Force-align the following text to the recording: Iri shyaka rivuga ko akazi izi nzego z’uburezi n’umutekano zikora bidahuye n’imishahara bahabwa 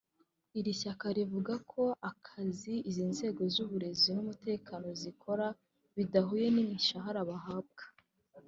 Iri 0.59 0.73
shyaka 0.81 1.05
rivuga 1.17 1.53
ko 1.71 1.83
akazi 2.11 2.73
izi 2.89 3.05
nzego 3.11 3.41
z’uburezi 3.53 4.09
n’umutekano 4.13 4.87
zikora 5.01 5.47
bidahuye 5.95 6.47
n’imishahara 6.51 7.21
bahabwa 7.29 7.83